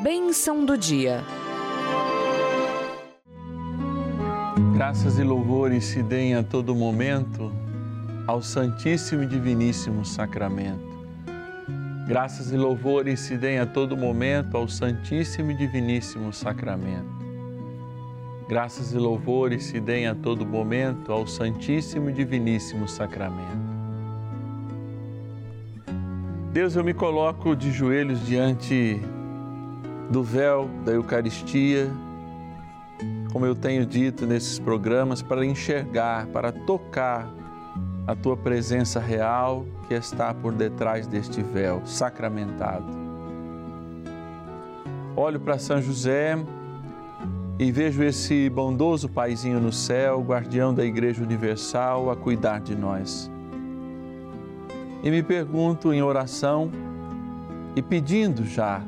Bênção 0.00 0.64
do 0.64 0.76
dia. 0.76 1.22
Graças 4.74 5.18
e 5.18 5.22
louvores 5.22 5.84
se 5.84 6.02
deem 6.02 6.34
a 6.34 6.42
todo 6.42 6.74
momento 6.74 7.52
ao 8.26 8.42
Santíssimo 8.42 9.22
e 9.22 9.26
Diviníssimo 9.26 10.04
Sacramento. 10.04 10.92
Graças 12.06 12.52
e 12.52 12.56
louvores 12.56 13.20
se 13.20 13.36
deem 13.36 13.60
a 13.60 13.66
todo 13.66 13.96
momento 13.96 14.56
ao 14.56 14.66
Santíssimo 14.68 15.52
e 15.52 15.54
Diviníssimo 15.54 16.32
Sacramento. 16.32 17.11
Graças 18.52 18.92
e 18.92 18.98
louvores 18.98 19.64
se 19.64 19.80
deem 19.80 20.06
a 20.06 20.14
todo 20.14 20.44
momento 20.44 21.10
ao 21.10 21.26
Santíssimo 21.26 22.10
e 22.10 22.12
Diviníssimo 22.12 22.86
Sacramento. 22.86 23.56
Deus, 26.52 26.76
eu 26.76 26.84
me 26.84 26.92
coloco 26.92 27.56
de 27.56 27.72
joelhos 27.72 28.26
diante 28.26 29.00
do 30.10 30.22
véu 30.22 30.68
da 30.84 30.92
Eucaristia, 30.92 31.90
como 33.32 33.46
eu 33.46 33.54
tenho 33.54 33.86
dito 33.86 34.26
nesses 34.26 34.58
programas, 34.58 35.22
para 35.22 35.46
enxergar, 35.46 36.26
para 36.26 36.52
tocar 36.52 37.32
a 38.06 38.14
tua 38.14 38.36
presença 38.36 39.00
real 39.00 39.64
que 39.88 39.94
está 39.94 40.34
por 40.34 40.52
detrás 40.52 41.06
deste 41.06 41.42
véu 41.42 41.80
sacramentado. 41.86 42.84
Olho 45.16 45.40
para 45.40 45.58
São 45.58 45.80
José 45.80 46.36
e 47.58 47.70
vejo 47.70 48.02
esse 48.02 48.48
bondoso 48.48 49.08
paizinho 49.08 49.60
no 49.60 49.72
céu, 49.72 50.20
guardião 50.22 50.74
da 50.74 50.84
Igreja 50.84 51.22
Universal, 51.22 52.10
a 52.10 52.16
cuidar 52.16 52.60
de 52.60 52.74
nós. 52.74 53.30
E 55.02 55.10
me 55.10 55.22
pergunto 55.22 55.92
em 55.92 56.02
oração 56.02 56.70
e 57.74 57.82
pedindo 57.82 58.44
já 58.44 58.82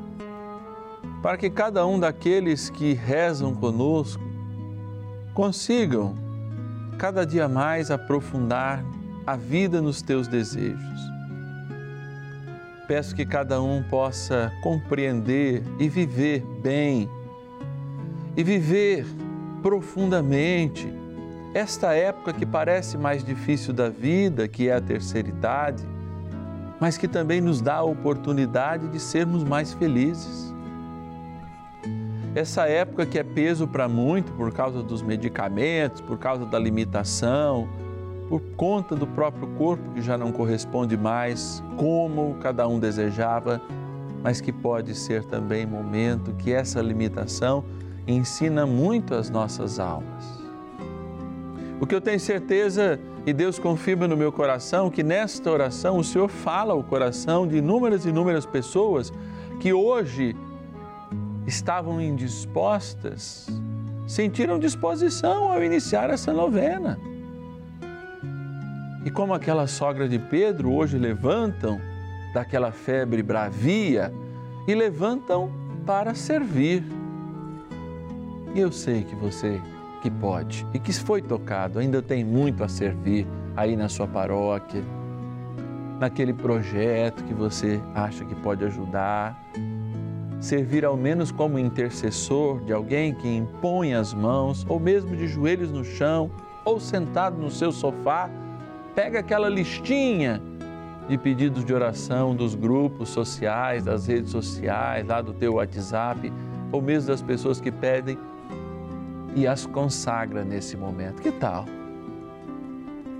para 1.21 1.37
que 1.37 1.49
cada 1.49 1.85
um 1.85 1.99
daqueles 1.99 2.69
que 2.69 2.93
rezam 2.93 3.53
conosco 3.55 4.23
consigam 5.33 6.15
cada 6.97 7.25
dia 7.25 7.47
mais 7.47 7.91
aprofundar 7.91 8.83
a 9.25 9.35
vida 9.35 9.81
nos 9.81 10.01
teus 10.01 10.27
desejos. 10.27 10.99
Peço 12.87 13.15
que 13.15 13.25
cada 13.25 13.61
um 13.61 13.83
possa 13.83 14.51
compreender 14.61 15.63
e 15.79 15.89
viver 15.89 16.41
bem 16.61 17.09
e 18.35 18.43
viver 18.43 19.05
profundamente. 19.61 20.91
Esta 21.53 21.93
época 21.93 22.33
que 22.33 22.45
parece 22.45 22.97
mais 22.97 23.23
difícil 23.23 23.73
da 23.73 23.89
vida, 23.89 24.47
que 24.47 24.67
é 24.67 24.75
a 24.75 24.81
terceira 24.81 25.29
idade, 25.29 25.85
mas 26.79 26.97
que 26.97 27.07
também 27.07 27.39
nos 27.39 27.61
dá 27.61 27.75
a 27.75 27.83
oportunidade 27.83 28.87
de 28.89 28.99
sermos 28.99 29.43
mais 29.43 29.73
felizes. 29.73 30.53
Essa 32.35 32.67
época 32.67 33.05
que 33.05 33.17
é 33.17 33.23
peso 33.23 33.65
para 33.65 33.87
muito 33.87 34.33
por 34.33 34.51
causa 34.51 34.83
dos 34.83 35.01
medicamentos, 35.01 36.01
por 36.01 36.17
causa 36.17 36.45
da 36.45 36.59
limitação, 36.59 37.69
por 38.27 38.41
conta 38.57 38.93
do 38.93 39.07
próprio 39.07 39.47
corpo 39.57 39.91
que 39.93 40.01
já 40.01 40.17
não 40.17 40.33
corresponde 40.33 40.97
mais 40.97 41.63
como 41.77 42.35
cada 42.41 42.67
um 42.67 42.77
desejava, 42.77 43.61
mas 44.21 44.41
que 44.41 44.51
pode 44.51 44.93
ser 44.95 45.23
também 45.23 45.65
momento 45.65 46.33
que 46.33 46.51
essa 46.51 46.81
limitação 46.81 47.63
ensina 48.07 48.65
muito 48.65 49.13
as 49.13 49.29
nossas 49.29 49.79
almas. 49.79 50.25
O 51.79 51.85
que 51.85 51.93
eu 51.93 52.01
tenho 52.01 52.19
certeza 52.19 52.99
e 53.25 53.33
Deus 53.33 53.57
confirma 53.59 54.07
no 54.07 54.15
meu 54.15 54.31
coração 54.31 54.89
que 54.89 55.03
nesta 55.03 55.49
oração 55.49 55.97
o 55.97 56.03
Senhor 56.03 56.29
fala 56.29 56.73
ao 56.73 56.83
coração 56.83 57.47
de 57.47 57.57
inúmeras 57.57 58.05
e 58.05 58.09
inúmeras 58.09 58.45
pessoas 58.45 59.11
que 59.59 59.73
hoje 59.73 60.35
estavam 61.47 61.99
indispostas, 61.99 63.47
sentiram 64.07 64.59
disposição 64.59 65.51
ao 65.51 65.63
iniciar 65.63 66.09
essa 66.09 66.31
novena. 66.31 66.99
E 69.03 69.11
como 69.11 69.33
aquela 69.33 69.67
sogra 69.67 70.07
de 70.07 70.17
Pedro, 70.17 70.71
hoje 70.73 70.97
levantam 70.97 71.79
daquela 72.33 72.71
febre 72.71 73.21
bravia 73.21 74.11
e 74.67 74.73
levantam 74.73 75.51
para 75.85 76.15
servir. 76.15 76.83
E 78.55 78.59
eu 78.59 78.71
sei 78.71 79.03
que 79.03 79.15
você 79.15 79.61
que 80.01 80.09
pode 80.09 80.65
e 80.73 80.79
que 80.79 80.93
foi 80.93 81.21
tocado 81.21 81.77
ainda 81.77 82.01
tem 82.01 82.23
muito 82.23 82.63
a 82.63 82.69
servir 82.69 83.27
aí 83.55 83.75
na 83.75 83.89
sua 83.89 84.07
paróquia, 84.07 84.81
naquele 85.99 86.33
projeto 86.33 87.23
que 87.25 87.33
você 87.33 87.81
acha 87.93 88.23
que 88.23 88.33
pode 88.35 88.63
ajudar 88.63 89.37
servir 90.39 90.85
ao 90.85 90.95
menos 90.95 91.31
como 91.31 91.57
intercessor 91.57 92.63
de 92.63 92.71
alguém 92.71 93.13
que 93.13 93.27
impõe 93.27 93.93
as 93.93 94.13
mãos, 94.13 94.65
ou 94.69 94.79
mesmo 94.79 95.15
de 95.15 95.27
joelhos 95.27 95.71
no 95.71 95.83
chão, 95.83 96.29
ou 96.63 96.79
sentado 96.79 97.37
no 97.37 97.49
seu 97.49 97.71
sofá, 97.71 98.29
pega 98.93 99.19
aquela 99.19 99.49
listinha 99.49 100.41
de 101.07 101.17
pedidos 101.17 101.65
de 101.65 101.73
oração 101.73 102.35
dos 102.35 102.53
grupos 102.53 103.09
sociais, 103.09 103.85
das 103.85 104.07
redes 104.07 104.31
sociais, 104.31 105.05
lá 105.07 105.21
do 105.21 105.33
teu 105.33 105.55
WhatsApp, 105.55 106.31
ou 106.71 106.81
mesmo 106.81 107.09
das 107.09 107.21
pessoas 107.21 107.59
que 107.59 107.71
pedem 107.71 108.17
e 109.35 109.45
as 109.45 109.65
consagra 109.65 110.43
nesse 110.43 110.77
momento. 110.77 111.21
Que 111.21 111.31
tal? 111.31 111.65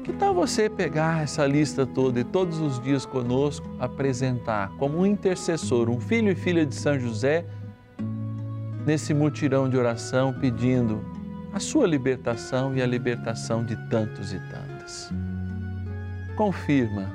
Que 0.03 0.13
tal 0.13 0.33
você 0.33 0.69
pegar 0.69 1.23
essa 1.23 1.45
lista 1.45 1.85
toda 1.85 2.19
e 2.19 2.23
todos 2.23 2.59
os 2.59 2.79
dias 2.79 3.05
conosco 3.05 3.67
apresentar 3.79 4.69
como 4.77 4.99
um 4.99 5.05
intercessor, 5.05 5.89
um 5.89 5.99
filho 5.99 6.31
e 6.31 6.35
filha 6.35 6.65
de 6.65 6.75
São 6.75 6.97
José, 6.97 7.45
nesse 8.85 9.13
mutirão 9.13 9.67
de 9.67 9.75
oração 9.75 10.31
pedindo 10.31 11.03
a 11.51 11.59
sua 11.59 11.87
libertação 11.87 12.75
e 12.75 12.81
a 12.81 12.85
libertação 12.85 13.65
de 13.65 13.75
tantos 13.89 14.31
e 14.31 14.39
tantas. 14.39 15.09
Confirma, 16.35 17.11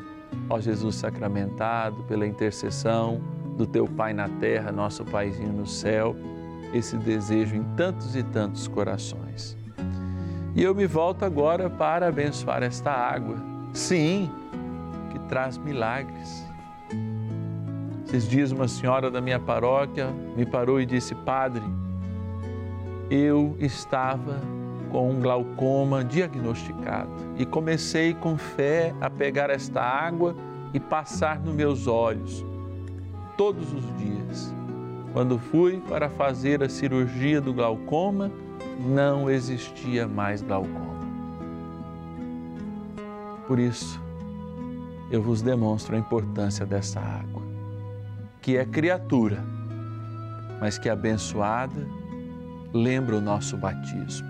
ó 0.48 0.58
Jesus 0.58 0.96
sacramentado, 0.96 2.02
pela 2.04 2.26
intercessão 2.26 3.20
do 3.56 3.66
teu 3.66 3.86
Pai 3.86 4.12
na 4.12 4.28
terra, 4.28 4.72
nosso 4.72 5.04
Paizinho 5.04 5.52
no 5.52 5.66
céu, 5.66 6.16
esse 6.72 6.96
desejo 6.96 7.56
em 7.56 7.62
tantos 7.76 8.16
e 8.16 8.22
tantos 8.22 8.68
corações. 8.68 9.56
E 10.54 10.62
eu 10.62 10.74
me 10.74 10.87
volto 10.87 11.24
agora 11.24 11.70
para 11.70 12.09
abençoar 12.09 12.62
esta 12.62 12.90
água, 12.90 13.37
sim, 13.72 14.30
que 15.11 15.18
traz 15.20 15.56
milagres. 15.56 16.44
Esses 18.06 18.28
dias, 18.28 18.50
uma 18.50 18.66
senhora 18.66 19.11
da 19.11 19.20
minha 19.20 19.38
paróquia 19.38 20.09
me 20.37 20.44
parou 20.44 20.80
e 20.80 20.87
disse: 20.87 21.14
Padre, 21.14 21.62
eu 23.09 23.56
estava 23.61 24.40
com 24.90 25.11
um 25.11 25.20
glaucoma 25.20 26.04
diagnosticado 26.04 27.11
e 27.38 27.46
comecei 27.46 28.12
com 28.12 28.37
fé 28.37 28.92
a 29.00 29.09
pegar 29.09 29.50
esta 29.50 29.80
água 29.80 30.35
e 30.74 30.80
passar 30.80 31.38
nos 31.38 31.54
meus 31.54 31.87
olhos 31.87 32.44
todos 33.37 33.72
os 33.72 33.85
dias. 33.96 34.60
Quando 35.12 35.38
fui 35.38 35.81
para 35.88 36.09
fazer 36.09 36.62
a 36.62 36.68
cirurgia 36.68 37.40
do 37.40 37.53
glaucoma, 37.53 38.31
não 38.79 39.29
existia 39.29 40.07
mais 40.07 40.42
glaucoma. 40.42 41.01
Por 43.46 43.59
isso, 43.59 44.01
eu 45.11 45.20
vos 45.20 45.42
demonstro 45.42 45.96
a 45.96 45.99
importância 45.99 46.64
dessa 46.64 47.01
água, 47.01 47.42
que 48.40 48.57
é 48.57 48.64
criatura, 48.64 49.42
mas 50.61 50.79
que 50.79 50.88
abençoada 50.88 51.87
lembra 52.73 53.16
o 53.16 53.20
nosso 53.20 53.57
batismo. 53.57 54.29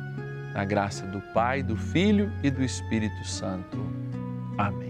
Na 0.54 0.64
graça 0.64 1.06
do 1.06 1.20
Pai, 1.32 1.62
do 1.62 1.76
Filho 1.76 2.32
e 2.42 2.50
do 2.50 2.62
Espírito 2.62 3.24
Santo. 3.24 3.78
Amém. 4.56 4.89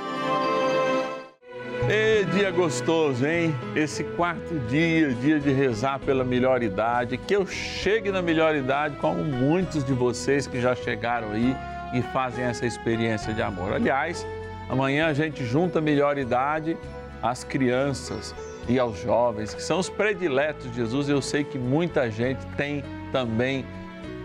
E 1.93 2.23
dia 2.23 2.49
gostoso, 2.51 3.27
hein? 3.27 3.53
Esse 3.75 4.05
quarto 4.05 4.57
dia, 4.69 5.13
dia 5.13 5.41
de 5.41 5.51
rezar 5.51 5.99
pela 5.99 6.23
melhor 6.23 6.63
idade, 6.63 7.17
que 7.17 7.35
eu 7.35 7.45
chegue 7.45 8.09
na 8.09 8.21
melhor 8.21 8.55
idade, 8.55 8.95
como 8.95 9.21
muitos 9.21 9.83
de 9.83 9.91
vocês 9.91 10.47
que 10.47 10.61
já 10.61 10.73
chegaram 10.73 11.33
aí 11.33 11.53
e 11.93 12.01
fazem 12.13 12.45
essa 12.45 12.65
experiência 12.65 13.33
de 13.33 13.41
amor. 13.41 13.73
Aliás, 13.73 14.25
amanhã 14.69 15.07
a 15.07 15.13
gente 15.13 15.43
junta 15.43 15.79
a 15.79 15.81
melhor 15.81 16.17
idade 16.17 16.77
às 17.21 17.43
crianças 17.43 18.33
e 18.69 18.79
aos 18.79 18.97
jovens, 19.01 19.53
que 19.53 19.61
são 19.61 19.77
os 19.77 19.89
prediletos 19.89 20.69
de 20.69 20.77
Jesus. 20.77 21.09
Eu 21.09 21.21
sei 21.21 21.43
que 21.43 21.59
muita 21.59 22.09
gente 22.09 22.39
tem 22.55 22.85
também 23.11 23.65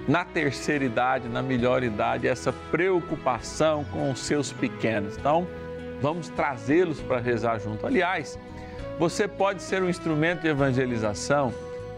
na 0.07 0.25
terceira 0.25 0.85
idade, 0.85 1.29
na 1.29 1.43
melhor 1.43 1.83
idade, 1.83 2.29
essa 2.29 2.53
preocupação 2.71 3.83
com 3.87 4.13
os 4.13 4.21
seus 4.21 4.53
pequenos. 4.53 5.17
Então, 5.17 5.49
vamos 6.01 6.29
trazê-los 6.29 7.01
para 7.01 7.19
rezar 7.19 7.59
junto. 7.59 7.87
Aliás, 7.87 8.39
você 8.99 9.29
pode 9.29 9.63
ser 9.63 9.83
um 9.83 9.89
instrumento 9.89 10.43
de 10.43 10.49
evangelização 10.49 11.53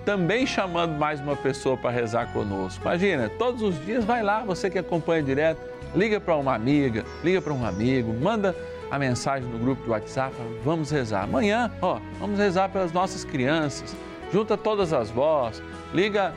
também 0.04 0.46
chamando 0.46 0.92
mais 0.98 1.20
uma 1.20 1.36
pessoa 1.36 1.76
para 1.76 1.90
rezar 1.90 2.32
conosco. 2.32 2.82
Imagina, 2.82 3.28
todos 3.38 3.62
os 3.62 3.84
dias 3.84 4.04
vai 4.04 4.22
lá, 4.22 4.42
você 4.42 4.70
que 4.70 4.78
acompanha 4.78 5.22
direto, 5.22 5.60
liga 5.94 6.18
para 6.18 6.34
uma 6.34 6.54
amiga, 6.54 7.04
liga 7.22 7.42
para 7.42 7.52
um 7.52 7.64
amigo, 7.64 8.14
manda 8.14 8.56
a 8.90 8.98
mensagem 8.98 9.46
no 9.48 9.58
grupo 9.58 9.82
do 9.84 9.90
WhatsApp, 9.90 10.34
vamos 10.64 10.90
rezar. 10.90 11.24
Amanhã, 11.24 11.70
ó, 11.82 12.00
vamos 12.18 12.38
rezar 12.38 12.70
pelas 12.70 12.90
nossas 12.90 13.22
crianças. 13.22 13.94
Junta 14.32 14.56
todas 14.56 14.92
as 14.92 15.10
vós, 15.10 15.62
liga 15.92 16.32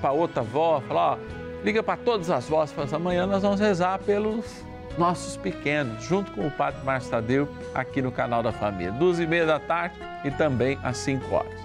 para 0.00 0.12
outra 0.12 0.40
avó, 0.40 0.82
fala, 0.88 1.12
ó, 1.12 1.18
liga 1.62 1.82
para 1.82 1.98
todas 1.98 2.30
as 2.30 2.48
vós, 2.48 2.72
fala, 2.72 2.88
amanhã 2.92 3.26
nós 3.26 3.42
vamos 3.42 3.60
rezar 3.60 3.98
pelos 3.98 4.64
nossos 4.98 5.36
pequenos, 5.36 6.02
junto 6.04 6.30
com 6.32 6.46
o 6.46 6.50
Padre 6.50 6.84
Márcio 6.84 7.10
Tadeu, 7.10 7.48
aqui 7.74 8.00
no 8.00 8.10
canal 8.10 8.42
da 8.42 8.52
Família, 8.52 8.92
duas 8.92 9.18
e 9.18 9.26
meia 9.26 9.46
da 9.46 9.58
tarde 9.58 9.96
e 10.24 10.30
também 10.30 10.78
às 10.82 10.96
5 10.98 11.34
horas. 11.34 11.60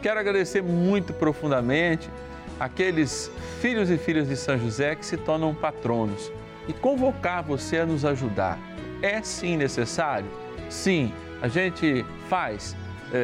Quero 0.00 0.18
agradecer 0.18 0.62
muito 0.62 1.12
profundamente 1.12 2.10
aqueles 2.58 3.30
filhos 3.60 3.90
e 3.90 3.96
filhas 3.96 4.28
de 4.28 4.36
São 4.36 4.58
José 4.58 4.94
que 4.94 5.06
se 5.06 5.16
tornam 5.16 5.54
patronos 5.54 6.32
e 6.68 6.72
convocar 6.72 7.42
você 7.42 7.78
a 7.78 7.86
nos 7.86 8.04
ajudar. 8.04 8.58
É 9.00 9.22
sim 9.22 9.56
necessário? 9.56 10.28
Sim, 10.68 11.12
a 11.40 11.48
gente 11.48 12.04
faz 12.28 12.76
é, 13.12 13.16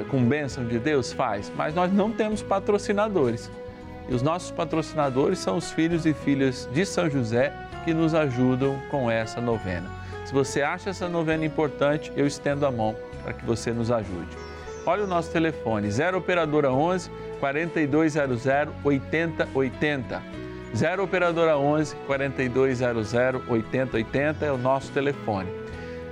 é, 0.00 0.04
com 0.10 0.22
bênção 0.24 0.66
de 0.66 0.78
Deus? 0.78 1.12
Faz, 1.12 1.52
mas 1.56 1.74
nós 1.74 1.92
não 1.92 2.10
temos 2.10 2.42
patrocinadores. 2.42 3.50
E 4.08 4.14
os 4.14 4.22
nossos 4.22 4.50
patrocinadores 4.50 5.38
são 5.38 5.56
os 5.56 5.70
filhos 5.70 6.06
e 6.06 6.14
filhas 6.14 6.68
de 6.72 6.84
São 6.84 7.10
José 7.10 7.52
que 7.86 7.94
nos 7.94 8.14
ajudam 8.14 8.82
com 8.90 9.08
essa 9.08 9.40
novena. 9.40 9.88
Se 10.24 10.34
você 10.34 10.60
acha 10.60 10.90
essa 10.90 11.08
novena 11.08 11.44
importante, 11.44 12.12
eu 12.16 12.26
estendo 12.26 12.66
a 12.66 12.70
mão 12.70 12.96
para 13.22 13.32
que 13.32 13.46
você 13.46 13.70
nos 13.70 13.92
ajude. 13.92 14.36
Olha 14.84 15.04
o 15.04 15.06
nosso 15.06 15.30
telefone, 15.30 15.88
0 15.88 16.18
operadora 16.18 16.72
11 16.72 17.08
4200 17.38 18.44
8080. 18.82 20.22
0 20.74 21.04
operadora 21.04 21.56
11 21.56 21.94
4200 22.08 23.14
8080 23.14 24.44
é 24.44 24.50
o 24.50 24.58
nosso 24.58 24.90
telefone. 24.90 25.48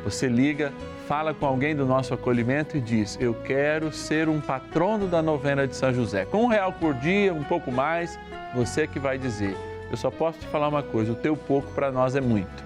Você 0.05 0.29
liga, 0.29 0.73
fala 1.09 1.35
com 1.35 1.45
alguém 1.45 1.75
do 1.75 1.85
nosso 1.85 2.15
acolhimento 2.15 2.77
e 2.77 2.81
diz: 2.81 3.19
Eu 3.21 3.35
quero 3.35 3.93
ser 3.93 4.29
um 4.29 4.41
patrono 4.41 5.09
da 5.09 5.21
novena 5.21 5.67
de 5.67 5.75
São 5.75 5.93
José. 5.93 6.25
Com 6.25 6.45
um 6.45 6.47
real 6.47 6.73
por 6.73 6.95
dia, 6.95 7.35
um 7.35 7.43
pouco 7.43 7.73
mais, 7.73 8.17
você 8.55 8.87
que 8.87 9.01
vai 9.01 9.19
dizer. 9.19 9.74
Eu 9.90 9.97
só 9.97 10.11
posso 10.11 10.38
te 10.38 10.47
falar 10.47 10.68
uma 10.68 10.83
coisa: 10.83 11.12
o 11.12 11.16
teu 11.16 11.37
pouco 11.37 11.70
para 11.73 11.90
nós 11.90 12.16
é 12.16 12.20
muito. 12.20 12.64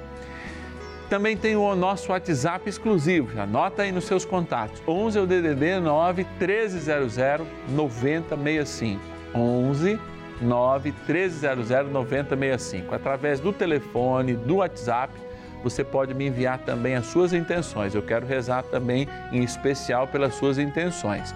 Também 1.09 1.37
tem 1.37 1.57
o 1.57 1.75
nosso 1.75 2.13
WhatsApp 2.13 2.69
exclusivo, 2.69 3.41
anota 3.41 3.83
aí 3.83 3.91
nos 3.91 4.05
seus 4.05 4.27
contatos. 4.27 4.83
11 4.87 5.19
é 5.19 5.23
o 5.23 5.27
DDD 5.27 5.81
9 5.81 6.27
1300 6.39 7.17
9065. 7.71 9.01
11 9.35 9.99
9 10.43 10.95
1300 11.09 11.91
9065. 11.91 12.95
Através 12.95 13.41
do 13.41 13.55
telefone, 13.55 14.35
do 14.35 14.57
WhatsApp, 14.57 15.15
você 15.63 15.83
pode 15.83 16.13
me 16.13 16.27
enviar 16.27 16.59
também 16.59 16.95
as 16.95 17.07
suas 17.07 17.33
intenções. 17.33 17.95
Eu 17.95 18.03
quero 18.03 18.27
rezar 18.27 18.63
também 18.65 19.09
em 19.33 19.43
especial 19.43 20.07
pelas 20.07 20.35
suas 20.35 20.59
intenções. 20.59 21.35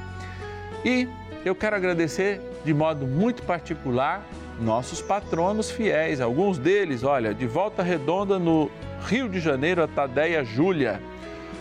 E 0.84 1.08
eu 1.44 1.54
quero 1.54 1.74
agradecer 1.76 2.40
de 2.64 2.72
modo 2.72 3.06
muito 3.06 3.42
particular 3.42 4.22
nossos 4.60 5.00
patronos 5.00 5.70
fiéis, 5.70 6.20
alguns 6.20 6.58
deles, 6.58 7.02
olha, 7.02 7.34
de 7.34 7.46
volta 7.46 7.82
redonda 7.82 8.38
no 8.38 8.70
Rio 9.06 9.28
de 9.28 9.40
Janeiro, 9.40 9.82
a 9.82 9.88
Tadeia 9.88 10.44
Júlia, 10.44 11.00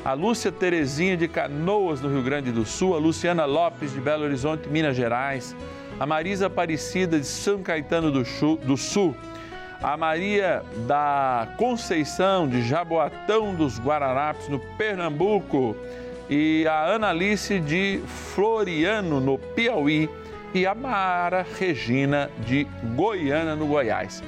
a 0.03 0.13
Lúcia 0.13 0.51
Terezinha 0.51 1.15
de 1.15 1.27
Canoas, 1.27 2.01
no 2.01 2.09
Rio 2.09 2.23
Grande 2.23 2.51
do 2.51 2.65
Sul, 2.65 2.95
a 2.95 2.99
Luciana 2.99 3.45
Lopes 3.45 3.93
de 3.93 3.99
Belo 3.99 4.23
Horizonte, 4.23 4.67
Minas 4.67 4.95
Gerais, 4.95 5.55
a 5.99 6.05
Marisa 6.05 6.47
Aparecida 6.47 7.19
de 7.19 7.25
São 7.25 7.61
Caetano 7.61 8.11
do 8.11 8.77
Sul, 8.77 9.15
a 9.81 9.97
Maria 9.97 10.63
da 10.87 11.47
Conceição 11.57 12.47
de 12.47 12.61
Jaboatão 12.63 13.55
dos 13.55 13.79
Guararapes, 13.79 14.47
no 14.47 14.59
Pernambuco, 14.59 15.75
e 16.29 16.65
a 16.65 16.93
Analice 16.93 17.59
de 17.59 17.99
Floriano, 18.33 19.19
no 19.19 19.37
Piauí, 19.37 20.09
e 20.53 20.65
a 20.65 20.75
Mara 20.75 21.45
Regina 21.57 22.29
de 22.45 22.65
Goiânia, 22.95 23.55
no 23.55 23.67
Goiás 23.67 24.21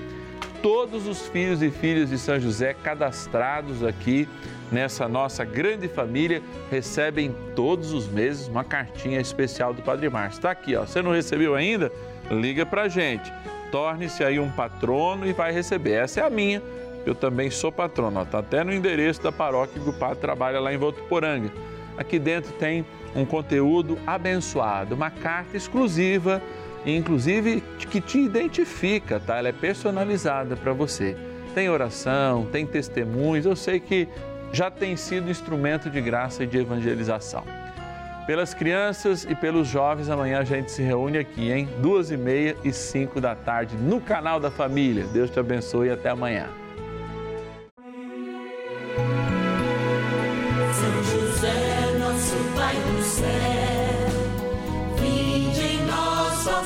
todos 0.64 1.06
os 1.08 1.28
filhos 1.28 1.62
e 1.62 1.70
filhas 1.70 2.10
de 2.10 2.18
São 2.18 2.40
José 2.40 2.74
cadastrados 2.74 3.84
aqui 3.84 4.30
nessa 4.72 5.10
nossa 5.10 5.44
grande 5.44 5.90
família 5.90 6.42
recebem 6.72 7.36
todos 7.54 7.92
os 7.92 8.08
meses 8.08 8.48
uma 8.48 8.64
cartinha 8.64 9.20
especial 9.20 9.74
do 9.74 9.82
Padre 9.82 10.10
Márcio. 10.10 10.38
Está 10.38 10.52
aqui, 10.52 10.74
ó. 10.74 10.86
Você 10.86 11.02
não 11.02 11.12
recebeu 11.12 11.54
ainda? 11.54 11.92
Liga 12.32 12.66
para 12.66 12.88
gente. 12.88 13.32
torne-se 13.72 14.24
aí 14.24 14.40
um 14.40 14.50
patrono 14.52 15.28
e 15.28 15.34
vai 15.34 15.52
receber. 15.52 15.94
Essa 15.94 16.22
é 16.22 16.24
a 16.24 16.30
minha, 16.30 16.62
eu 17.06 17.14
também 17.14 17.52
sou 17.52 17.72
patrono. 17.72 18.22
Está 18.22 18.40
até 18.40 18.64
no 18.64 18.72
endereço 18.72 19.22
da 19.22 19.32
paróquia 19.32 19.82
que 19.82 19.90
o 19.90 19.94
padre 19.94 20.20
trabalha 20.20 20.62
lá 20.62 20.74
em 20.74 20.78
Votuporanga. 20.78 21.52
Aqui 21.98 22.18
dentro 22.18 22.52
tem 22.54 22.86
um 23.16 23.26
conteúdo 23.26 23.98
abençoado, 24.06 24.96
uma 24.96 25.12
carta 25.12 25.56
exclusiva, 25.56 26.42
inclusive 26.86 27.62
que 27.90 28.02
te 28.02 28.20
identifica, 28.20 29.20
tá? 29.20 29.38
Ela 29.38 29.50
é 29.50 29.54
personalizada 29.54 30.56
para 30.56 30.74
você. 30.74 31.16
Tem 31.54 31.70
oração, 31.70 32.48
tem 32.52 32.66
testemunhos, 32.66 33.46
eu 33.46 33.56
sei 33.56 33.80
que 33.80 34.08
já 34.52 34.72
tem 34.72 34.96
sido 34.96 35.30
instrumento 35.30 35.90
de 35.90 36.02
graça 36.02 36.44
e 36.44 36.48
de 36.48 36.58
evangelização. 36.58 37.44
Pelas 38.26 38.54
crianças 38.54 39.26
e 39.30 39.36
pelos 39.36 39.68
jovens, 39.68 40.10
amanhã 40.10 40.40
a 40.40 40.44
gente 40.44 40.72
se 40.72 40.82
reúne 40.82 41.18
aqui, 41.18 41.52
em 41.52 41.66
duas 41.82 42.10
e 42.10 42.18
meia 42.18 42.56
e 42.64 42.72
cinco 42.72 43.20
da 43.20 43.36
tarde, 43.36 43.76
no 43.76 44.00
canal 44.00 44.40
da 44.40 44.50
Família. 44.50 45.06
Deus 45.12 45.30
te 45.30 45.40
abençoe 45.40 45.88
e 45.88 45.92
até 45.92 46.10
amanhã. 46.10 46.48